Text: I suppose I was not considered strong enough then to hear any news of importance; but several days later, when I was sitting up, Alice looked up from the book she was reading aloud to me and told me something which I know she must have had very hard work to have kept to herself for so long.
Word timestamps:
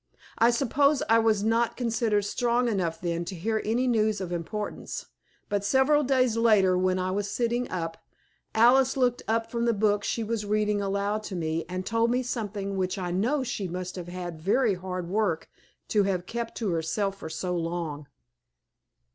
I 0.39 0.49
suppose 0.49 1.03
I 1.09 1.19
was 1.19 1.43
not 1.43 1.77
considered 1.77 2.23
strong 2.23 2.67
enough 2.67 2.99
then 2.99 3.23
to 3.25 3.35
hear 3.35 3.61
any 3.63 3.85
news 3.85 4.19
of 4.19 4.31
importance; 4.31 5.05
but 5.47 5.63
several 5.63 6.03
days 6.03 6.35
later, 6.35 6.75
when 6.75 6.97
I 6.97 7.11
was 7.11 7.29
sitting 7.29 7.69
up, 7.69 7.97
Alice 8.55 8.97
looked 8.97 9.21
up 9.27 9.51
from 9.51 9.65
the 9.65 9.75
book 9.75 10.03
she 10.03 10.23
was 10.23 10.43
reading 10.43 10.81
aloud 10.81 11.21
to 11.25 11.35
me 11.35 11.65
and 11.69 11.85
told 11.85 12.09
me 12.09 12.23
something 12.23 12.77
which 12.77 12.97
I 12.97 13.11
know 13.11 13.43
she 13.43 13.67
must 13.67 13.95
have 13.95 14.07
had 14.07 14.41
very 14.41 14.73
hard 14.73 15.07
work 15.07 15.51
to 15.89 16.01
have 16.01 16.25
kept 16.25 16.55
to 16.57 16.69
herself 16.71 17.15
for 17.17 17.29
so 17.29 17.55
long. 17.55 18.07